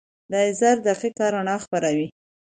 لیزر 0.31 0.77
دقیقه 0.87 1.25
رڼا 1.33 1.55
خپروي. 1.63 2.07